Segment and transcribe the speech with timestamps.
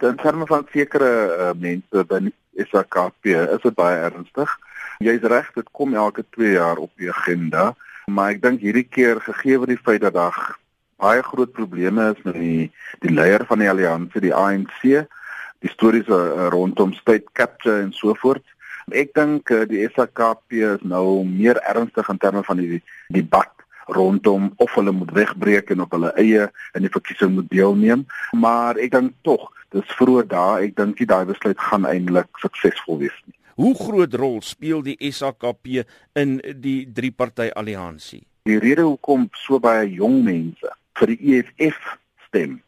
[0.00, 4.52] In terme van sekere uh, mense binne SAKP is dit baie ernstig.
[5.04, 7.74] Jy's reg, dit kom elke 2 jaar op die agenda,
[8.08, 10.38] maar ek dink hierdie keer gegee word die feit dat daar
[11.00, 12.70] baie groot probleme is met die
[13.04, 14.80] die leier van die alliansie, die ANC,
[15.60, 18.56] die stories uh, rondom state capture en so voort.
[18.96, 22.80] Ek dink uh, die SAKP is nou meer ernstig in terme van die
[23.12, 23.52] debat
[23.92, 28.80] rondom of hulle moet wegbreek en op hulle eie in die verkiesing moet deelneem, maar
[28.80, 33.16] ek dink tog, dis vroeg daar, ek dink die daai besluit gaan eintlik suksesvol wees
[33.26, 33.36] nie.
[33.60, 35.84] Hoe groot rol speel die SAKP
[36.16, 38.22] in die drie party alliansie?
[38.48, 41.96] Die rede hoekom so baie jong mense vir die EFF
[42.28, 42.60] stem,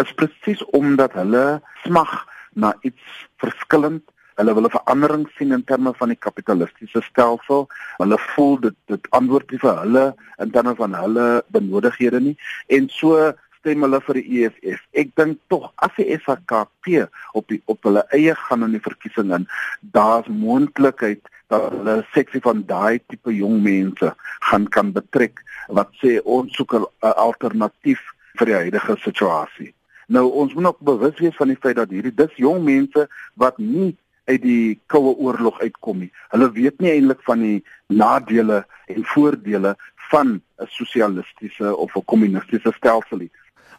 [0.00, 2.14] is presies omdat hulle smag
[2.56, 3.04] na iets
[3.42, 4.06] verskillend
[4.40, 7.68] Hulle wil 'n verandering sien in terme van die kapitalistiese stelsel.
[8.00, 10.04] Hulle voel dit dit antwoord nie vir hulle
[10.38, 14.80] in terme van hulle benodighede nie en so stem hulle vir die EFF.
[14.98, 17.06] Ek dink tog as die SHKP
[17.38, 19.46] op die op hulle eie gaan in die verkiesing in,
[19.94, 24.10] daar's moontlikheid dat hulle seksie van daai tipe jong mense
[24.48, 26.86] gaan kan betrek wat sê ons soek 'n
[27.26, 28.02] alternatief
[28.38, 29.72] vir die huidige situasie.
[30.08, 33.58] Nou ons moet ook bewus wees van die feit dat hierdie dis jong mense wat
[33.58, 33.94] nie
[34.26, 36.12] uit die koue oorlog uitkom nie.
[36.30, 39.76] Hulle weet nie eintlik van die nadele en voordele
[40.10, 43.30] van 'n sosialistiese of 'n kommunistiese stelsel nie.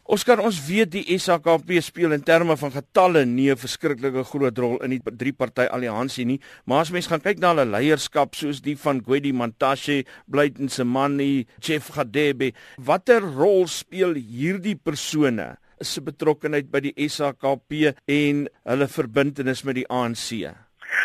[0.03, 4.77] Oscar, ons weet die SAKP speel in terme van getalle nie 'n verskriklike groot rol
[4.83, 8.59] in die drie party alliansie nie, maar as mens gaan kyk na hulle leierskap soos
[8.59, 16.69] die van Gwedi Mantashe, Blyden Semani, Jeff Gadebe, watter rol speel hierdie persone se betrokkeheid
[16.69, 20.51] by die SAKP en hulle verbintenis met die ANC?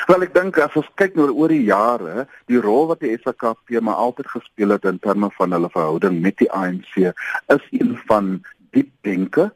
[0.09, 3.81] Wel ek dink as ons kyk nou oor die jare, die rol wat die SAKP
[3.81, 8.43] maar altyd gespeel het in terme van hulle verhouding met die ANC is een van
[8.79, 9.51] diep denke.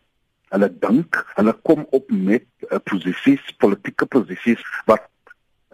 [0.53, 5.09] Hulle dink, hulle kom op met uh, posisies, politieke posisies wat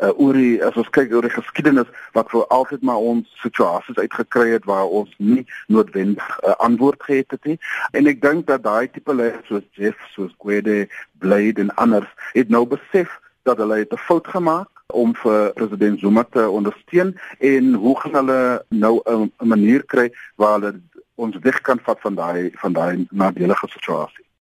[0.03, 3.99] uh, oor die as ons kyk oor die geskiedenis wat vir altyd maar ons situasies
[3.99, 7.59] uitgekry het waar ons nie noodwendig 'n uh, antwoord gehad het nie
[7.93, 10.87] en ek dink dat daai tipe leiers soos Jeff soos Gwede
[11.19, 16.01] Blade en anders het nou besef dat hulle het 'n fout gemaak om vir president
[16.01, 20.81] Zuma te ondersteun en hoe gaan hulle nou 'n manier kry waar hulle
[21.19, 24.28] ons weg kan vat van daai van daai nadelige situasie